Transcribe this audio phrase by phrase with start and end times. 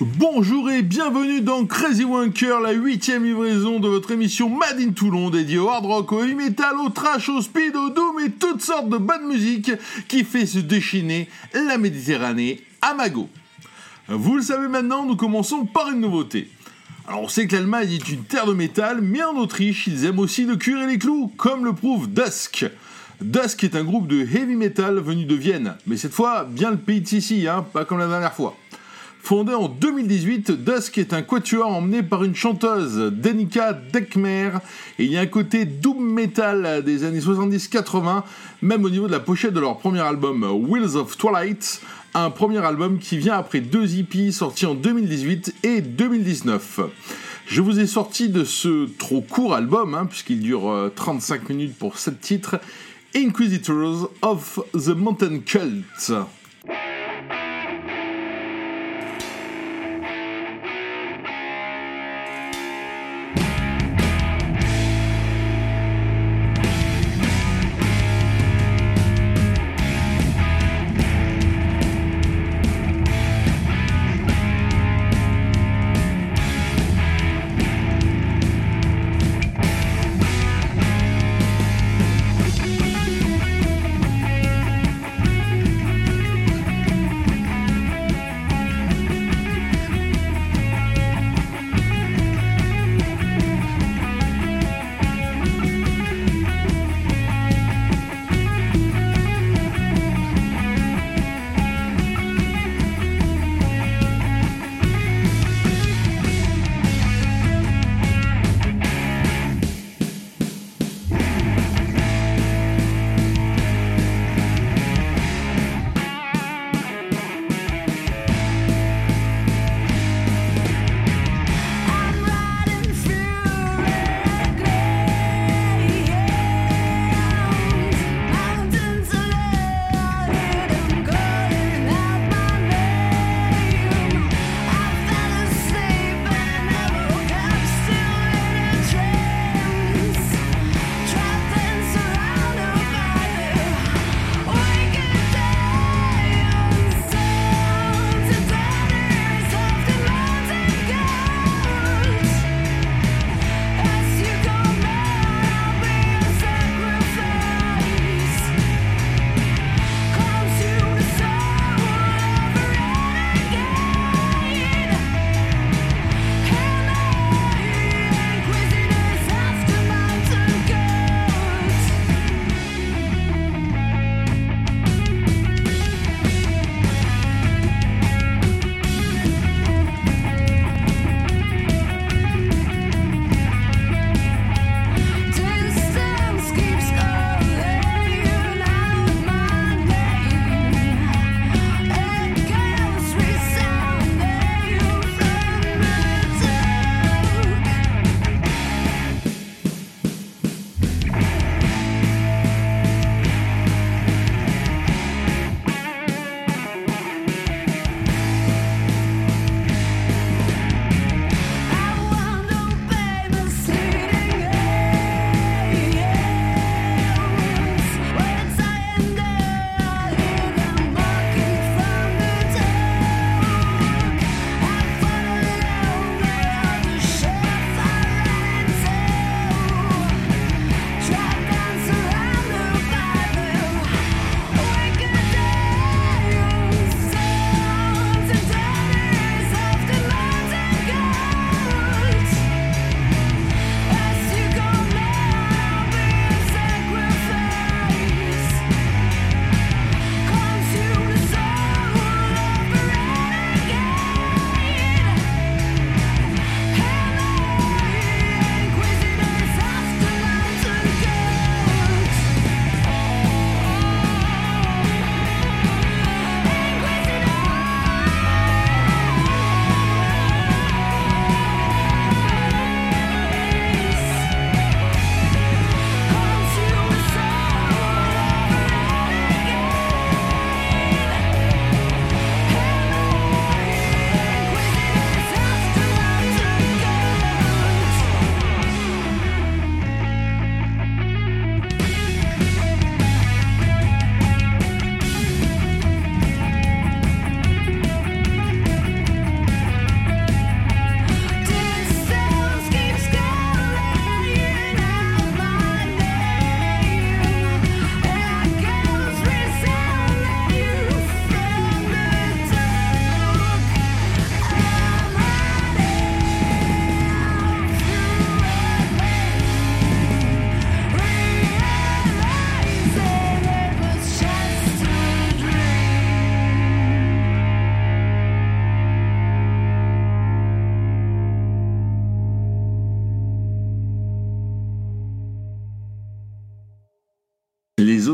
[0.00, 5.30] Bonjour et bienvenue dans Crazy Wanker, la huitième livraison de votre émission Made in Toulon,
[5.30, 8.60] dédiée au hard rock, au heavy metal, au trash, au speed, au doom et toutes
[8.60, 9.70] sortes de bonne musique
[10.08, 13.28] qui fait se déchaîner la Méditerranée à Mago.
[14.08, 16.50] Vous le savez maintenant, nous commençons par une nouveauté.
[17.06, 20.18] Alors on sait que l'Allemagne est une terre de métal, mais en Autriche, ils aiment
[20.18, 22.66] aussi le cuir et les clous, comme le prouve Dusk.
[23.20, 26.78] Dusk est un groupe de heavy metal venu de Vienne, mais cette fois bien le
[26.78, 28.56] pays de Sissi, hein, pas comme la dernière fois.
[29.24, 34.50] Fondé en 2018, Dusk est un quatuor emmené par une chanteuse, Denika Dekmer,
[34.98, 38.22] et il y a un côté doom metal des années 70-80,
[38.60, 41.80] même au niveau de la pochette de leur premier album, Wheels of Twilight,
[42.12, 46.80] un premier album qui vient après deux hippies sortis en 2018 et 2019.
[47.46, 51.78] Je vous ai sorti de ce trop court album, hein, puisqu'il dure 35 euh, minutes
[51.78, 52.60] pour 7 titres,
[53.16, 56.12] Inquisitors of the Mountain Cult.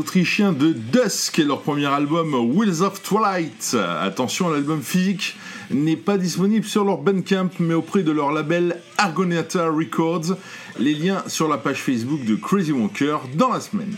[0.01, 3.77] Autrichiens de Dusk et leur premier album Wheels of Twilight.
[4.01, 5.35] Attention, l'album physique
[5.69, 10.35] n'est pas disponible sur leur Bandcamp mais auprès de leur label Argonauta Records.
[10.79, 13.95] Les liens sur la page Facebook de Crazy Wonker dans la semaine.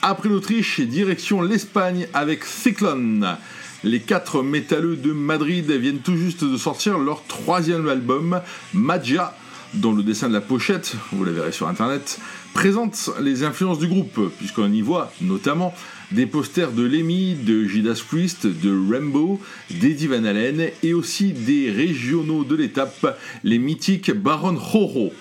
[0.00, 3.36] Après l'Autriche, direction l'Espagne avec Cyclone.
[3.82, 8.40] Les quatre métalleux de Madrid viennent tout juste de sortir leur troisième album,
[8.72, 9.36] Magia,
[9.74, 12.18] dont le dessin de la pochette, vous la verrez sur internet,
[12.52, 15.74] présente les influences du groupe, puisqu'on y voit notamment
[16.12, 19.40] des posters de Lemmy, de Judas Priest, de Rambo,
[19.70, 25.12] d'Eddie Van Halen et aussi des régionaux de l'étape, les mythiques Baron Jojo.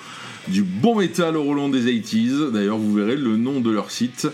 [0.50, 4.28] Du bon métal au long des 80s, d'ailleurs vous verrez le nom de leur site.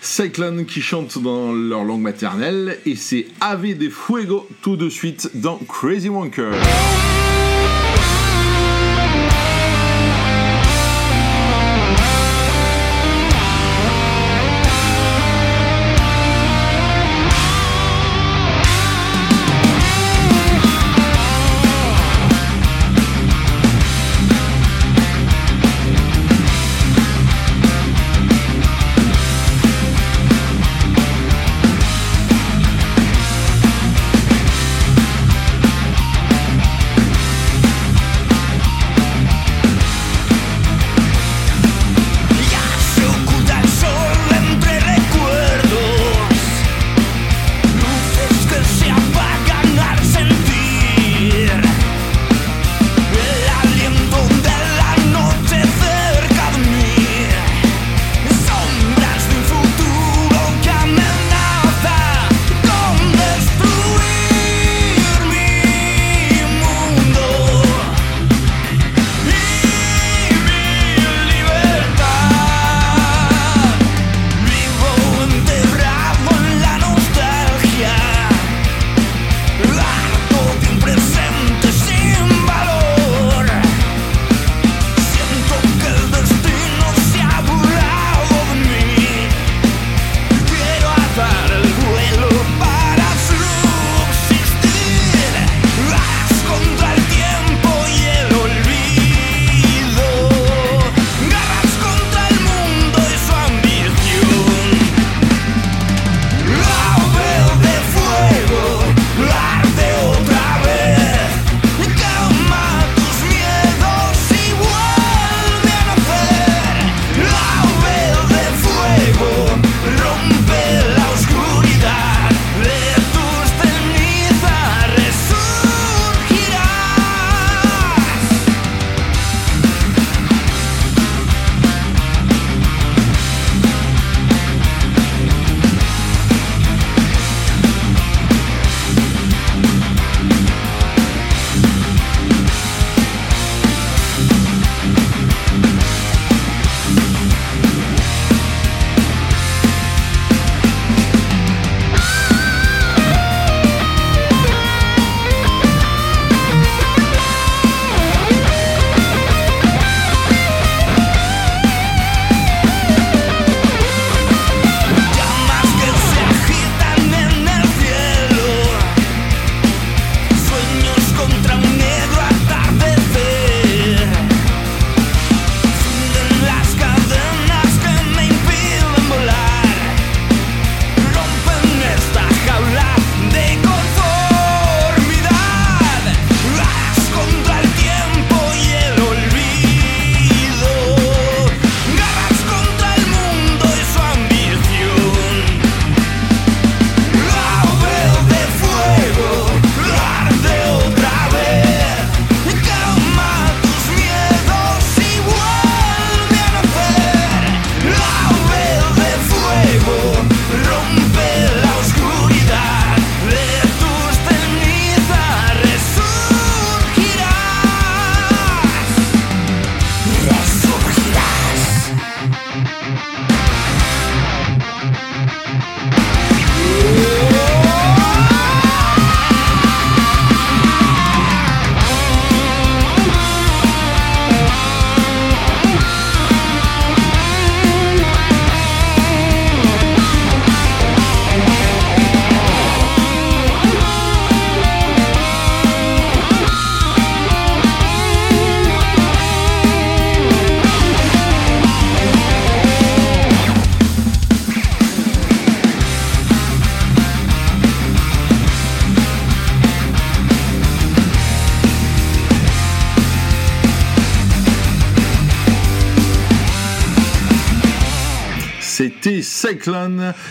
[0.00, 5.30] Cyclone qui chante dans leur langue maternelle et c'est Ave de Fuego tout de suite
[5.34, 6.52] dans Crazy Wonker.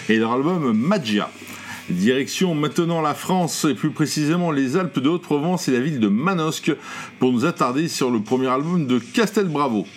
[0.10, 1.30] Et leur album Magia.
[1.90, 6.08] Direction maintenant la France et plus précisément les Alpes de Haute-Provence et la ville de
[6.08, 6.72] Manosque
[7.20, 9.88] pour nous attarder sur le premier album de Castel Bravo.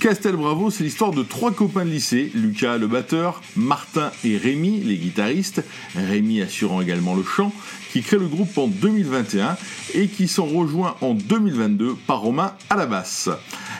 [0.00, 4.80] Castel Bravo, c'est l'histoire de trois copains de lycée, Lucas le batteur, Martin et Rémi
[4.80, 5.64] les guitaristes,
[5.94, 7.52] Rémi assurant également le chant,
[7.90, 9.56] qui créent le groupe en 2021
[9.94, 13.30] et qui sont rejoints en 2022 par Romain à la basse.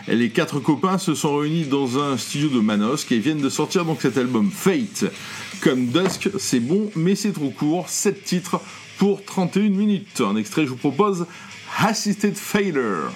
[0.07, 3.87] Les quatre copains se sont réunis dans un studio de Manosque et viennent de sortir
[3.87, 5.07] donc cet album Fate.
[5.63, 8.61] Comme Dusk, c'est bon mais c'est trop court, 7 titres
[8.99, 10.21] pour 31 minutes.
[10.21, 11.27] Un extrait, je vous propose
[11.79, 13.11] Assisted Failure.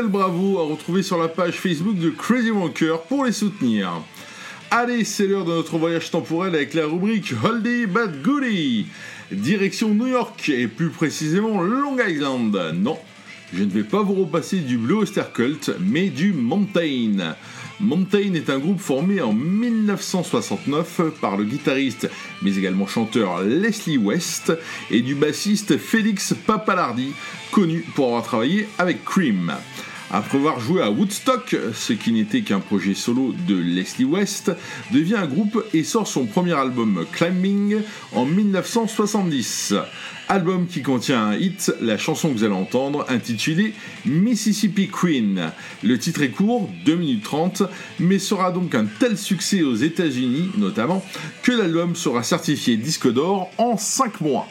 [0.00, 3.92] Bravo à retrouver sur la page Facebook de Crazy Wanker pour les soutenir.
[4.70, 8.86] Allez, c'est l'heure de notre voyage temporel avec la rubrique Holiday Bad Goody.
[9.30, 12.58] Direction New York et plus précisément Long Island.
[12.74, 12.96] Non,
[13.52, 17.36] je ne vais pas vous repasser du Blue Oyster Cult, mais du Mountain.
[17.82, 22.08] Mountain est un groupe formé en 1969 par le guitariste
[22.40, 24.52] mais également chanteur Leslie West
[24.90, 27.12] et du bassiste Félix Papalardi,
[27.50, 29.52] connu pour avoir travaillé avec Cream.
[30.14, 34.52] Après avoir joué à Woodstock, ce qui n'était qu'un projet solo de Leslie West,
[34.92, 37.78] devient un groupe et sort son premier album Climbing
[38.12, 39.72] en 1970.
[40.28, 43.72] Album qui contient un hit, la chanson que vous allez entendre, intitulée
[44.04, 45.50] Mississippi Queen.
[45.82, 47.62] Le titre est court, 2 minutes 30,
[47.98, 51.02] mais sera donc un tel succès aux États-Unis notamment
[51.42, 54.46] que l'album sera certifié disque d'or en 5 mois.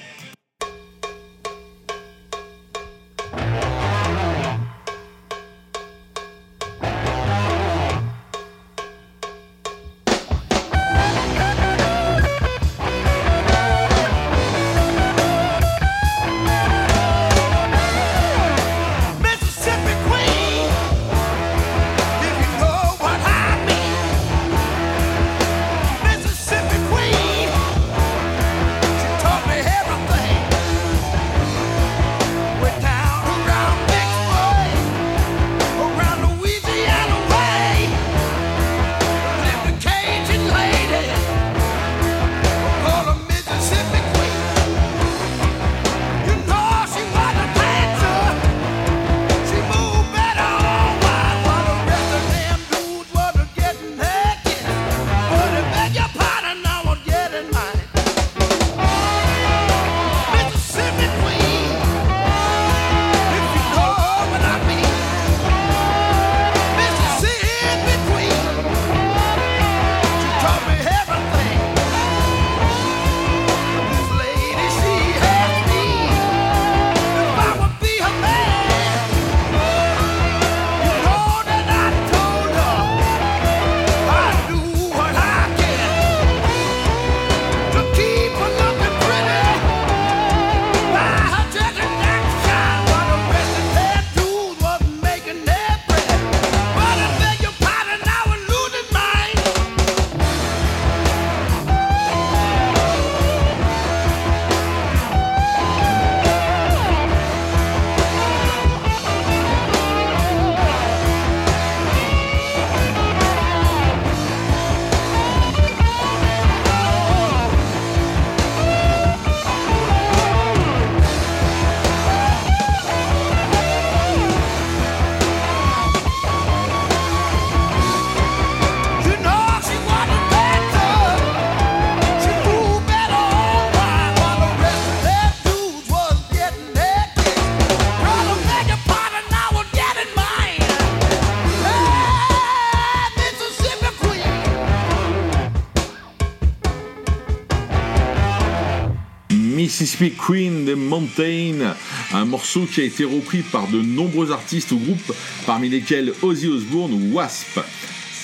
[150.09, 151.75] Queen des Mountain,
[152.11, 155.13] un morceau qui a été repris par de nombreux artistes ou groupes,
[155.45, 157.59] parmi lesquels Ozzy Osbourne ou Wasp.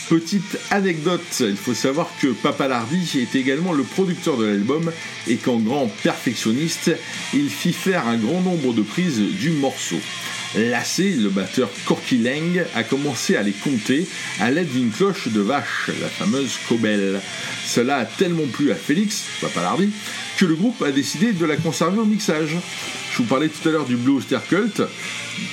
[0.10, 4.92] Petite anecdote, il faut savoir que Papa Lardy est également le producteur de l'album
[5.28, 6.92] et qu'en grand perfectionniste,
[7.34, 10.00] il fit faire un grand nombre de prises du morceau.
[10.56, 14.08] Lassé, le batteur Corky Lang a commencé à les compter
[14.40, 17.20] à l'aide d'une cloche de vache, la fameuse Cobel.
[17.66, 19.90] Cela a tellement plu à Félix, Papa Lardy,
[20.38, 22.56] que le groupe a décidé de la conserver au mixage.
[23.12, 24.84] Je vous parlais tout à l'heure du Blue Oyster Cult.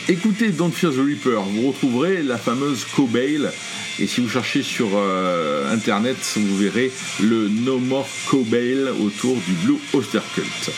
[0.09, 3.51] Écoutez Don't Fear the Reaper, vous retrouverez la fameuse Cobale.
[3.99, 6.93] Et si vous cherchez sur euh, internet, vous verrez
[7.23, 10.71] le No More Cobale autour du Blue Oyster Cult.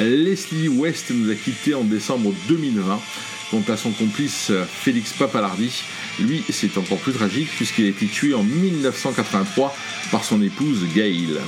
[0.00, 3.00] Leslie West nous a quittés en décembre 2020.
[3.52, 4.50] Quant à son complice
[4.82, 5.84] Félix Papalardi,
[6.18, 9.72] lui c'est encore plus tragique puisqu'il a été tué en 1983
[10.10, 11.38] par son épouse Gail.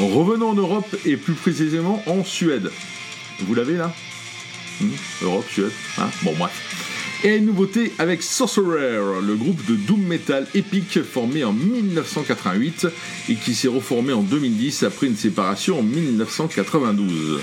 [0.00, 2.70] Revenons en Europe et plus précisément en Suède.
[3.40, 3.92] Vous l'avez là?
[4.80, 4.88] Hmm?
[5.22, 6.08] Europe, Suède, hein?
[6.22, 6.69] Bon bref.
[7.22, 12.86] Et une nouveauté avec Sorcerer, le groupe de doom metal épique formé en 1988
[13.28, 17.40] et qui s'est reformé en 2010 après une séparation en 1992.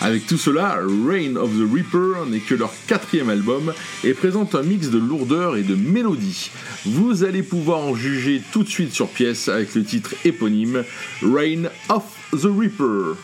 [0.00, 3.72] Avec tout cela, Reign of the Reaper n'est que leur quatrième album
[4.04, 6.52] et présente un mix de lourdeur et de mélodie.
[6.84, 10.84] Vous allez pouvoir en juger tout de suite sur pièce avec le titre éponyme
[11.20, 13.16] Reign of the Reaper.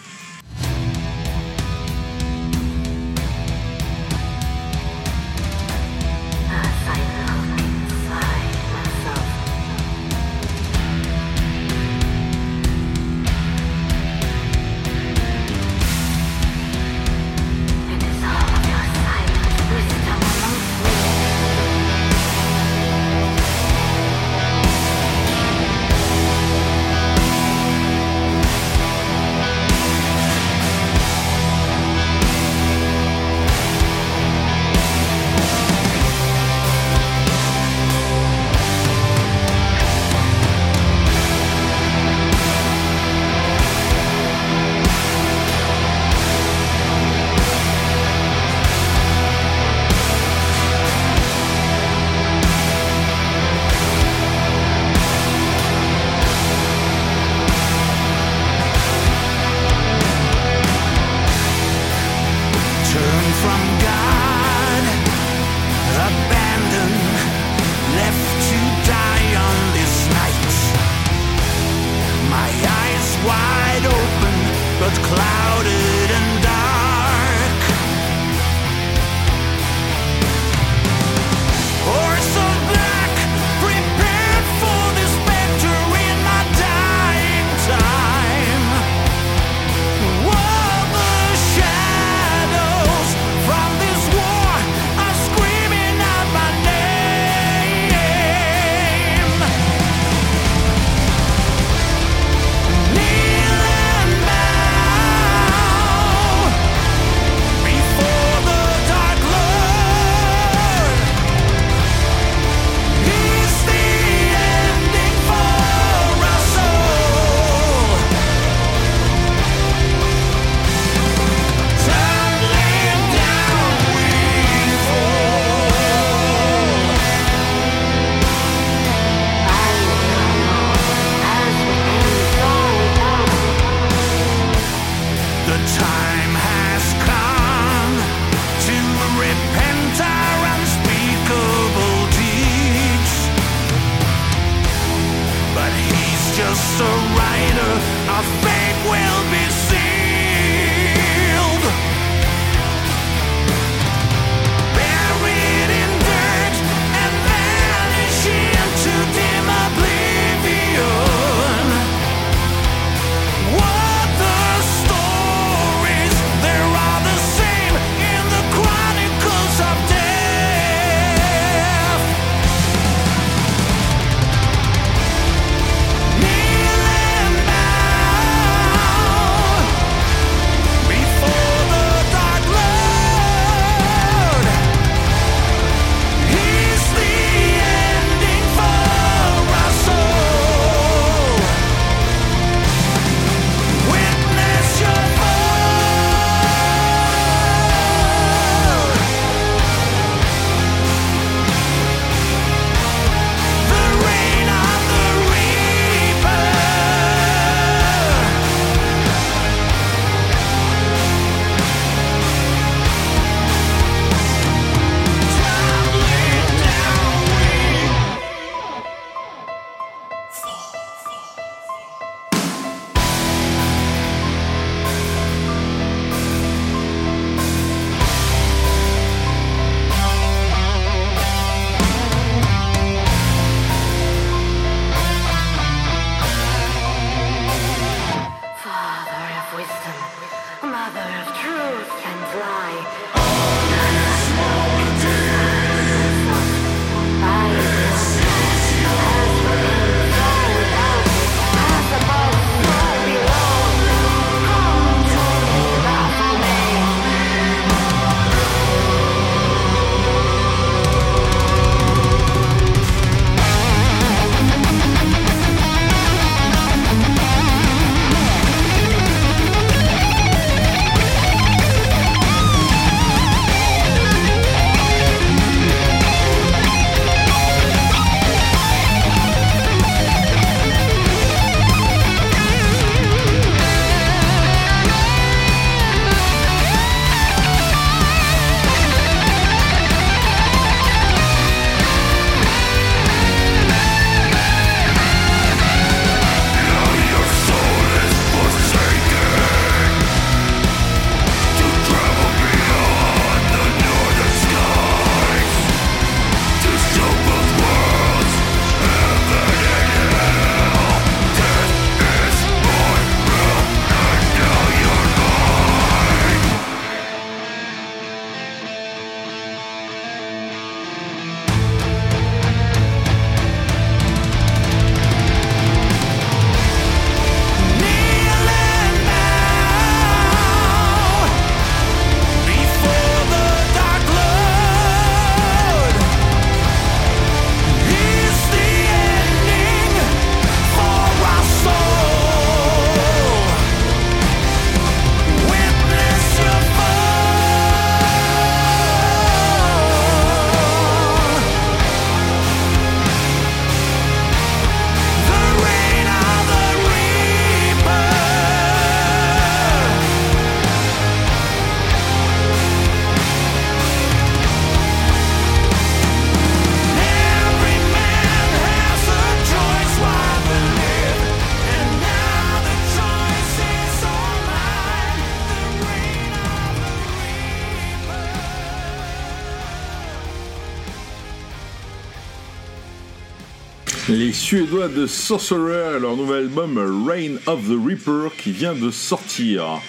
[384.15, 389.81] Les Suédois de Sorcerer, leur nouvel album Reign of the Reaper qui vient de sortir.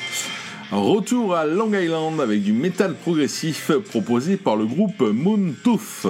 [0.71, 6.07] Retour à Long Island avec du métal progressif proposé par le groupe Moon Tooth.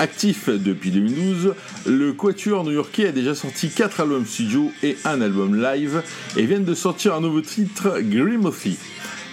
[0.00, 1.54] Actif depuis 2012,
[1.86, 6.02] le quatuor new-yorkais a déjà sorti 4 albums studio et un album live
[6.36, 8.78] et viennent de sortir un nouveau titre, Grimothy.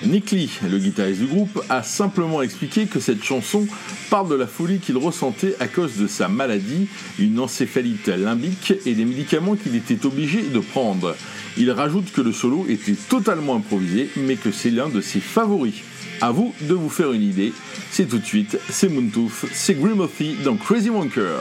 [0.03, 3.65] Nick Lee, le guitariste du groupe, a simplement expliqué que cette chanson
[4.09, 8.93] parle de la folie qu'il ressentait à cause de sa maladie, une encéphalite limbique et
[8.93, 11.15] des médicaments qu'il était obligé de prendre.
[11.57, 15.75] Il rajoute que le solo était totalement improvisé, mais que c'est l'un de ses favoris.
[16.21, 17.53] A vous de vous faire une idée.
[17.91, 21.39] C'est tout de suite, c'est Moontooth, c'est Grimothy dans Crazy Wonker.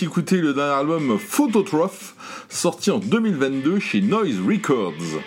[0.00, 2.14] Écouter le dernier album Phototroph,
[2.48, 5.20] sorti en 2022 chez Noise Records.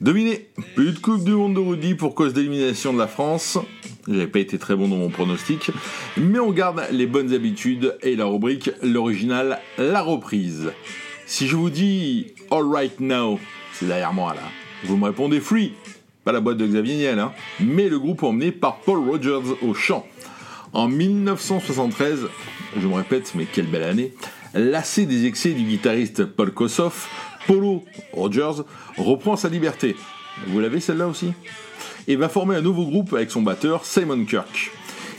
[0.00, 3.58] Devinez, plus de Coupe du Monde de Rudy pour cause d'élimination de la France.
[4.08, 5.70] J'avais pas été très bon dans mon pronostic,
[6.16, 10.72] mais on garde les bonnes habitudes et la rubrique, l'original, la reprise.
[11.26, 13.38] Si je vous dis All Right Now,
[13.72, 14.42] c'est derrière moi là,
[14.84, 15.74] vous me répondez Free,
[16.24, 19.74] pas la boîte de Xavier Niel, hein, mais le groupe emmené par Paul Rogers au
[19.74, 20.04] chant.
[20.72, 22.28] En 1973,
[22.80, 24.12] je me répète, mais quelle belle année,
[24.54, 27.10] lassé des excès du guitariste Paul Kossoff,
[27.48, 28.62] Polo Rogers
[28.96, 29.96] reprend sa liberté.
[30.46, 31.32] Vous l'avez celle-là aussi?
[32.06, 34.70] Et va former un nouveau groupe avec son batteur Simon Kirk.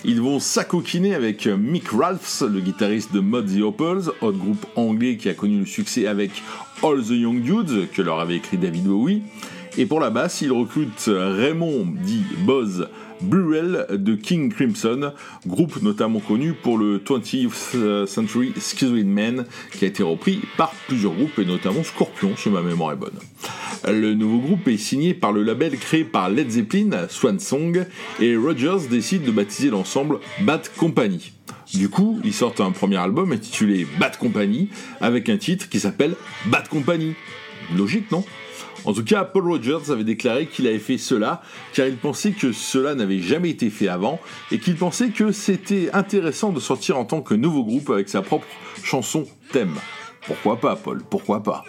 [0.06, 5.18] Ils vont s'acoquiner avec Mick Ralphs, le guitariste de Mod the Opals, autre groupe anglais
[5.18, 6.32] qui a connu le succès avec
[6.82, 9.22] All the Young Dudes, que leur avait écrit David Bowie.
[9.78, 12.88] Et pour la basse, ils recrutent Raymond, dit Boz
[13.22, 15.14] Burrell de King Crimson,
[15.46, 21.14] groupe notamment connu pour le 20th Century Schizoid Man, qui a été repris par plusieurs
[21.14, 23.20] groupes, et notamment Scorpion, si ma mémoire est bonne.
[23.88, 27.86] Le nouveau groupe est signé par le label créé par Led Zeppelin, Swan Song,
[28.20, 31.34] et Rogers décide de baptiser l'ensemble Bad Company.
[31.74, 36.16] Du coup, ils sortent un premier album intitulé Bad Company, avec un titre qui s'appelle
[36.48, 37.16] Bad Company.
[37.76, 38.26] Logique, non?
[38.86, 41.41] En tout cas, Paul Rogers avait déclaré qu'il avait fait cela
[41.74, 44.20] car il pensait que cela n'avait jamais été fait avant
[44.52, 48.22] et qu'il pensait que c'était intéressant de sortir en tant que nouveau groupe avec sa
[48.22, 48.48] propre
[48.84, 49.76] chanson thème.
[50.26, 51.02] Pourquoi pas, Paul?
[51.10, 51.65] Pourquoi pas?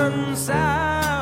[0.00, 1.19] heaven's.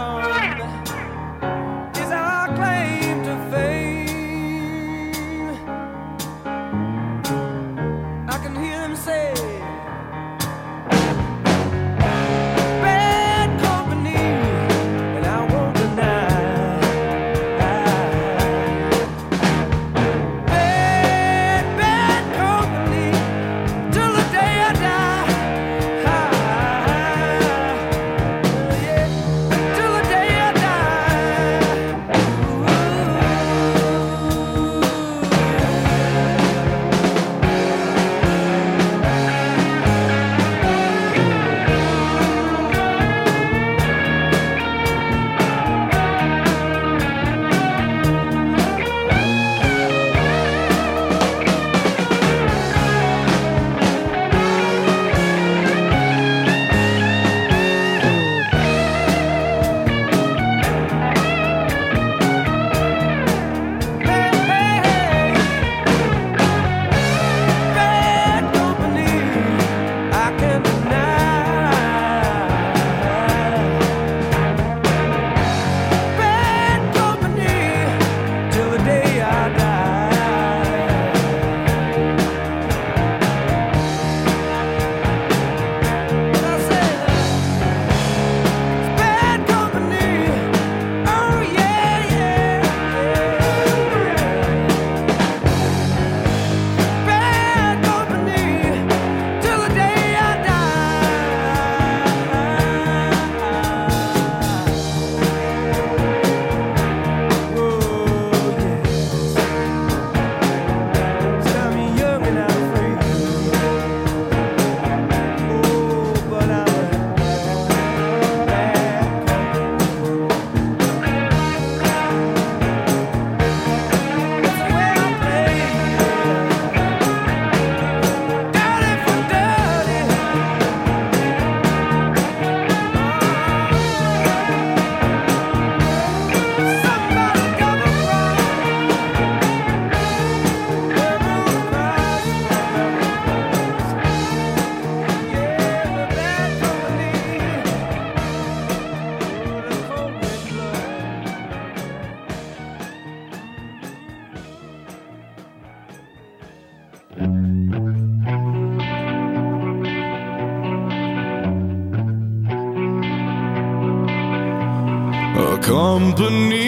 [166.28, 166.67] underneath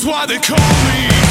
[0.00, 1.29] That's why they call me.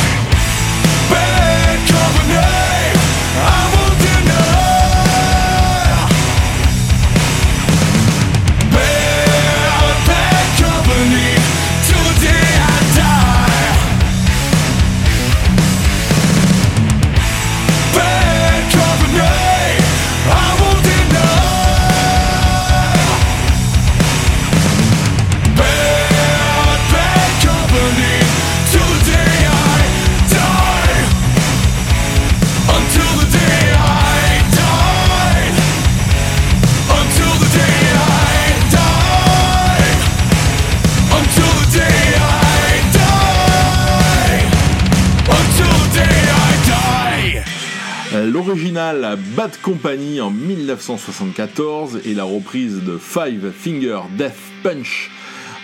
[49.49, 55.09] Bad Company en 1974 et la reprise de Five Finger Death Punch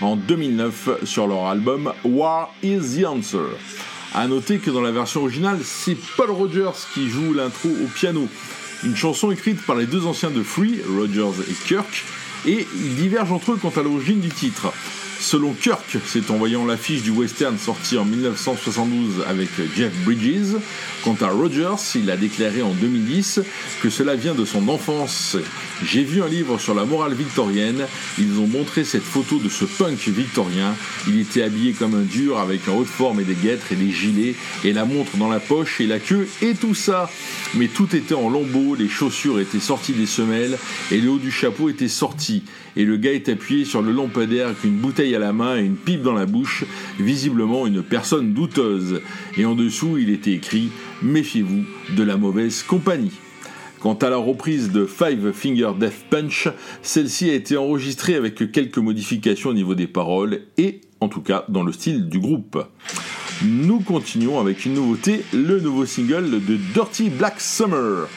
[0.01, 3.45] en 2009 sur leur album War is the Answer.
[4.15, 8.27] A noter que dans la version originale, c'est Paul Rogers qui joue l'intro au piano.
[8.83, 12.05] Une chanson écrite par les deux anciens de Free, Rogers et Kirk,
[12.47, 14.73] et ils divergent entre eux quant à l'origine du titre
[15.26, 20.55] selon Kirk, c'est en voyant l'affiche du western sorti en 1972 avec Jeff Bridges.
[21.03, 23.41] Quant à Rogers, il a déclaré en 2010
[23.82, 25.36] que cela vient de son enfance.
[25.84, 27.88] J'ai vu un livre sur la morale victorienne,
[28.19, 30.76] ils ont montré cette photo de ce punk victorien.
[31.07, 33.76] Il était habillé comme un dur avec un haut de forme et des guêtres et
[33.76, 37.09] des gilets et la montre dans la poche et la queue et tout ça.
[37.55, 40.57] Mais tout était en lambeaux, les chaussures étaient sorties des semelles
[40.91, 42.43] et le haut du chapeau était sorti
[42.78, 45.63] et le gars est appuyé sur le lampadaire avec une bouteille à la main et
[45.63, 46.65] une pipe dans la bouche,
[46.99, 49.01] visiblement une personne douteuse.
[49.38, 50.69] Et en dessous, il était écrit
[51.01, 51.63] Méfiez-vous
[51.95, 53.13] de la mauvaise compagnie.
[53.80, 56.47] Quant à la reprise de Five Finger Death Punch,
[56.82, 61.45] celle-ci a été enregistrée avec quelques modifications au niveau des paroles et, en tout cas,
[61.49, 62.65] dans le style du groupe.
[63.43, 68.07] Nous continuons avec une nouveauté, le nouveau single de Dirty Black Summer.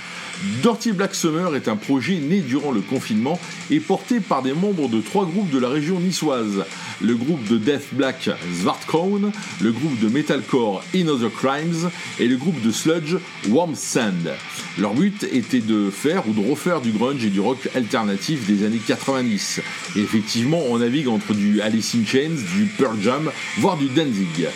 [0.62, 4.88] Dirty Black Summer est un projet né durant le confinement et porté par des membres
[4.88, 6.64] de trois groupes de la région niçoise.
[7.00, 8.28] Le groupe de Death Black
[8.60, 9.30] Zwartkrown,
[9.60, 13.16] le groupe de metalcore In Other Crimes et le groupe de sludge
[13.48, 14.32] Warm Sand.
[14.78, 18.66] Leur but était de faire ou de refaire du grunge et du rock alternatif des
[18.66, 19.60] années 90.
[19.96, 24.48] Et effectivement, on navigue entre du Alice in Chains, du Pearl Jam, voire du Danzig.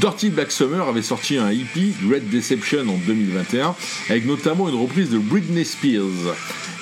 [0.00, 3.74] Dirty Black Summer avait sorti un EP, Red Deception, en 2021,
[4.10, 6.36] avec notamment une reprise de Britney Spears.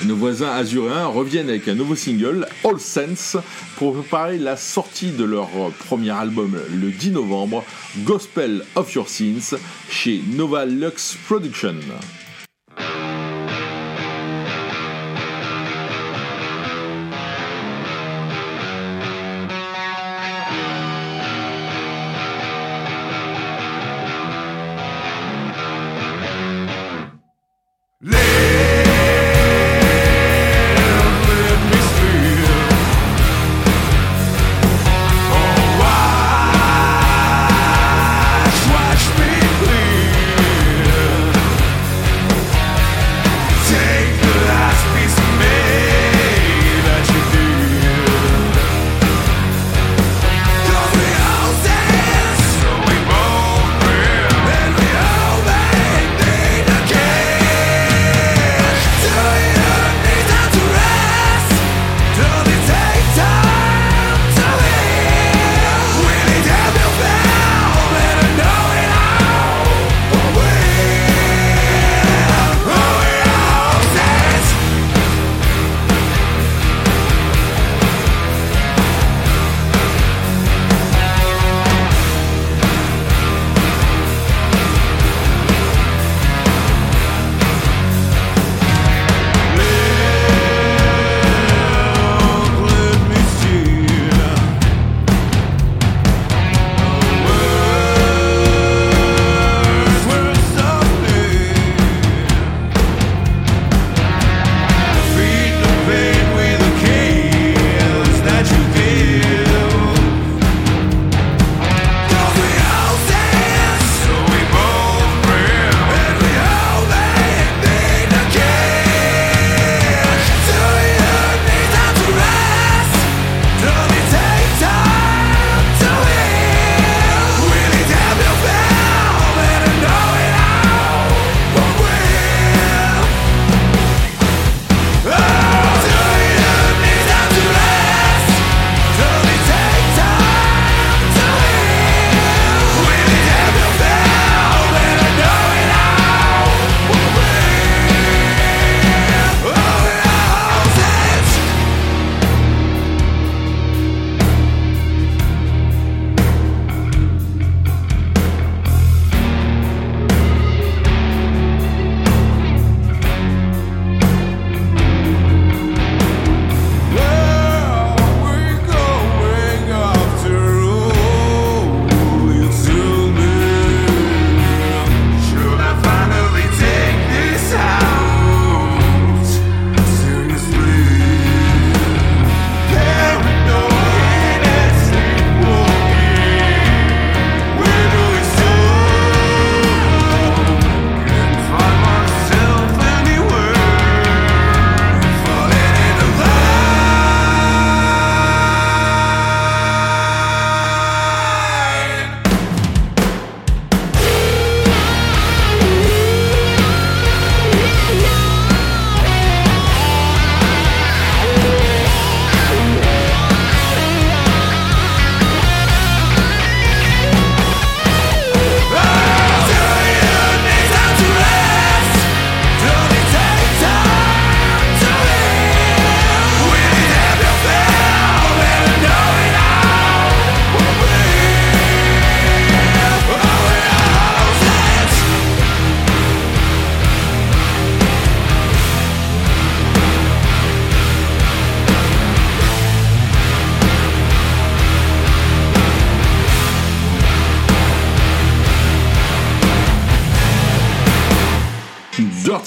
[0.05, 3.39] Nos voisins azuréens reviennent avec un nouveau single, All Sense,
[3.77, 5.49] pour préparer la sortie de leur
[5.87, 7.65] premier album le 10 novembre,
[8.05, 9.57] Gospel of Your Sins,
[9.89, 11.77] chez Nova Lux Production.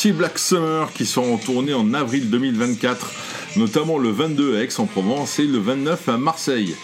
[0.07, 3.11] Black Summer qui seront tournés en avril 2024,
[3.57, 6.75] notamment le 22 à Aix-en-Provence et le 29 à Marseille.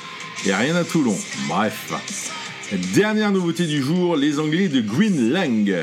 [0.46, 1.16] Et rien à Toulon.
[1.48, 1.94] Bref.
[2.94, 5.74] Dernière nouveauté du jour, les Anglais de Green Lang.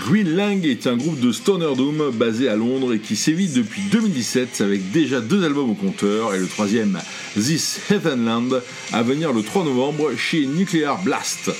[0.00, 3.82] Green Lang est un groupe de stoner doom basé à Londres et qui sévit depuis
[3.92, 6.98] 2017 avec déjà deux albums au compteur et le troisième,
[7.36, 8.60] This Heavenland,
[8.92, 11.52] à venir le 3 novembre chez Nuclear Blast.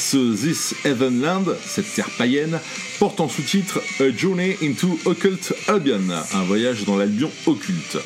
[0.00, 2.58] Ce This Heavenland, cette terre païenne,
[2.98, 6.00] porte en sous-titre A Journey into Occult Albion,
[6.32, 7.98] un voyage dans l'Albion occulte.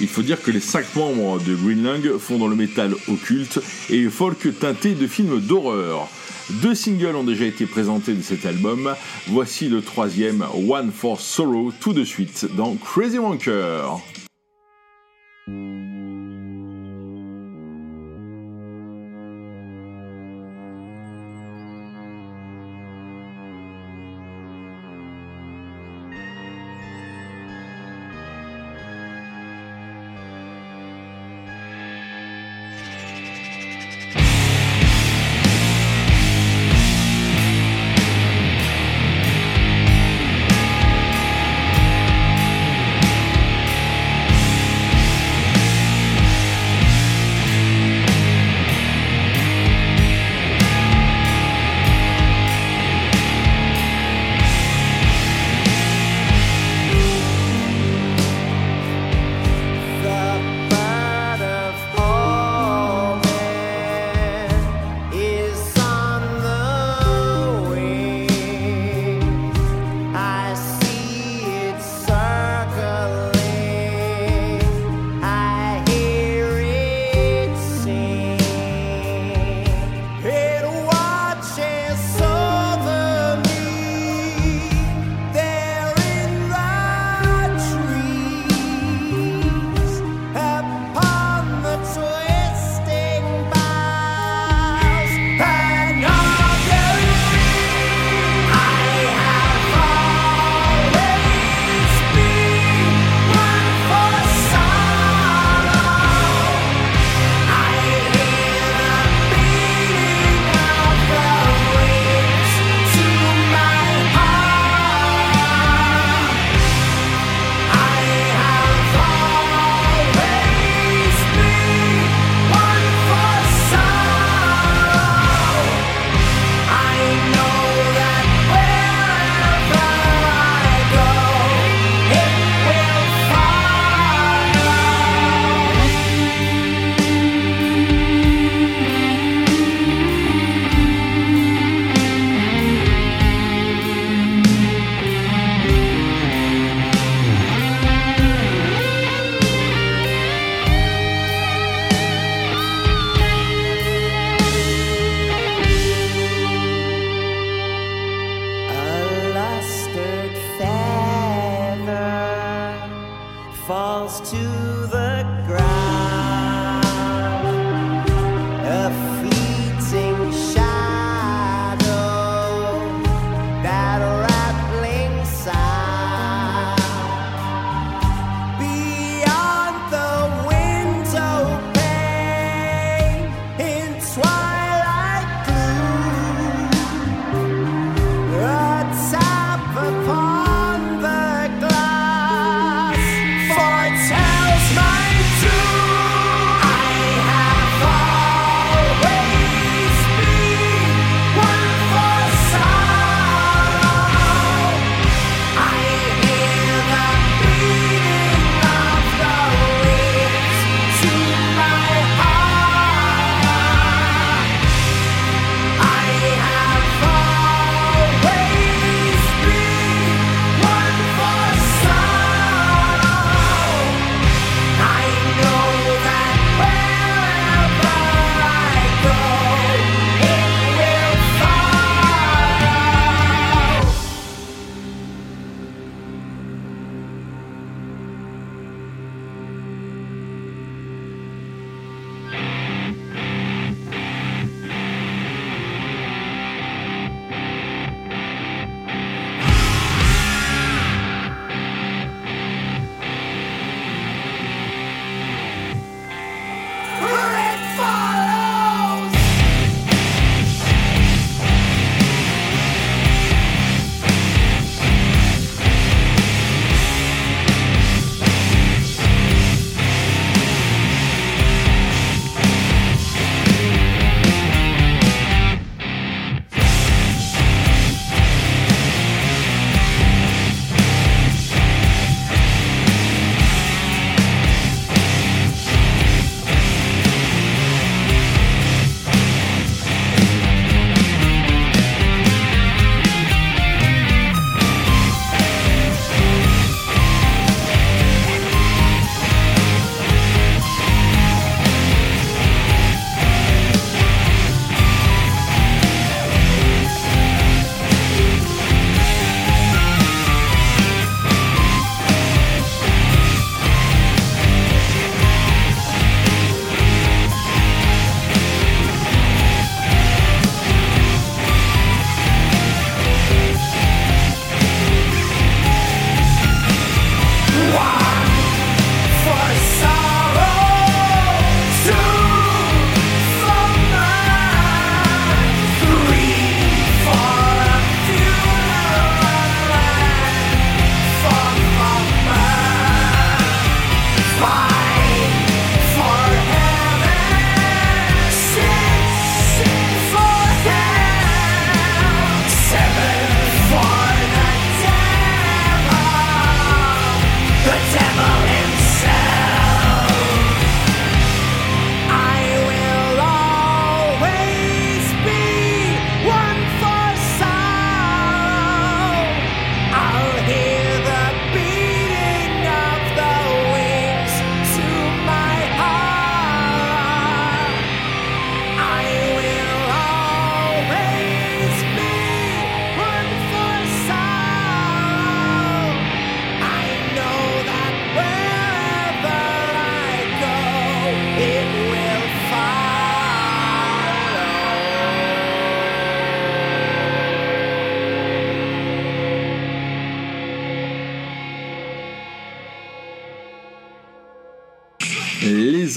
[0.00, 4.08] Il faut dire que les cinq membres de Greenlang font dans le métal occulte et
[4.08, 6.08] folk teinté de films d'horreur.
[6.62, 8.94] Deux singles ont déjà été présentés de cet album.
[9.28, 14.00] Voici le troisième, One for Sorrow, tout de suite dans Crazy Wanker.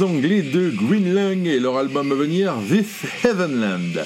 [0.02, 4.06] Anglais de Green Lung et leur album à venir This Heavenland.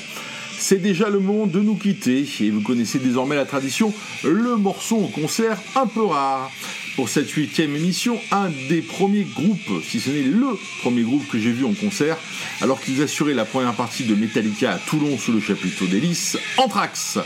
[0.58, 4.98] C'est déjà le moment de nous quitter et vous connaissez désormais la tradition, le morceau
[4.98, 6.52] en concert un peu rare.
[6.96, 11.40] Pour cette huitième émission, un des premiers groupes, si ce n'est le premier groupe que
[11.40, 12.18] j'ai vu en concert,
[12.62, 17.20] alors qu'ils assuraient la première partie de Metallica à Toulon sous le chapiteau d'Hélice, Anthrax.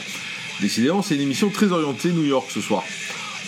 [0.61, 2.83] Décidément, c'est une émission très orientée New York ce soir.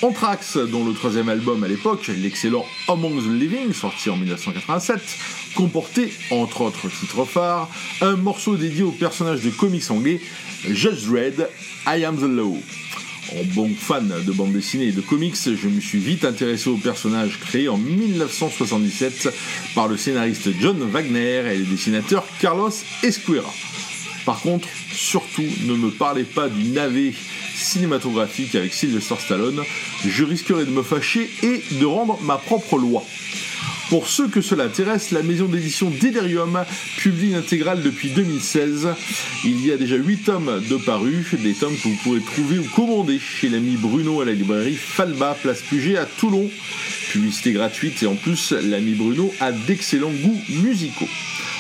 [0.02, 5.00] Anthrax, dont le troisième album à l'époque, l'excellent Among the Living, sorti en 1987,
[5.56, 7.70] comportait, entre autres titres phares,
[8.02, 10.20] un morceau dédié au personnage de comics anglais
[10.70, 11.48] Judge Dredd,
[11.88, 12.58] I Am the Law.
[13.32, 16.78] En bon fan de bande dessinée et de comics, je me suis vite intéressé au
[16.78, 19.34] personnage créé en 1977
[19.74, 22.70] par le scénariste John Wagner et le dessinateur Carlos
[23.02, 23.52] Esquera.
[24.26, 27.14] Par contre, surtout, ne me parlez pas du navet
[27.56, 29.62] cinématographique avec Sylvester Stallone,
[30.06, 33.04] je risquerais de me fâcher et de rendre ma propre loi.
[33.90, 36.66] Pour ceux que cela intéresse, la maison d'édition Delirium
[36.98, 38.88] publie une intégrale depuis 2016.
[39.44, 42.64] Il y a déjà 8 tomes de parus, des tomes que vous pourrez trouver ou
[42.76, 46.50] commander chez l'ami Bruno à la librairie Falba, place Puget à Toulon.
[47.12, 51.08] Publicité gratuite et en plus, l'ami Bruno a d'excellents goûts musicaux.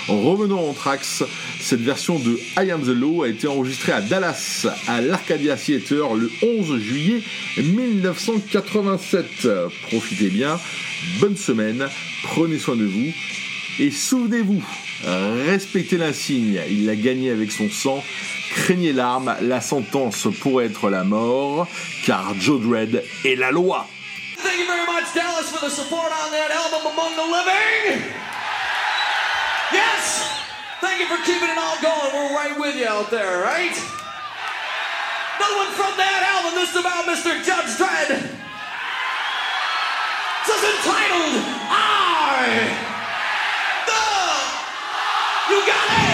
[0.08, 1.24] Revenons en Trax,
[1.60, 6.14] cette version de I Am the Law a été enregistrée à Dallas, à l'Arcadia Theater,
[6.14, 7.24] le 11 juillet
[7.58, 9.48] 1987.
[9.90, 10.60] Profitez bien,
[11.20, 11.90] bonne semaine,
[12.24, 13.12] prenez soin de vous
[13.80, 14.64] et souvenez-vous,
[15.48, 18.04] respectez l'insigne, il l'a gagné avec son sang,
[18.52, 21.68] craignez l'arme, la sentence pourrait être la mort,
[22.06, 23.88] car Joe Dredd est la loi.
[24.38, 24.66] Thank you
[25.16, 28.35] Dallas, for the support on that album Among the Living.
[29.72, 30.22] Yes!
[30.82, 32.14] Thank you for keeping it all going.
[32.14, 33.74] We're right with you out there, right?
[35.38, 36.54] Another one from that album.
[36.56, 37.44] This is about Mr.
[37.44, 38.10] Judge Dredd.
[40.46, 42.70] This is entitled I
[43.88, 46.05] the You Got It!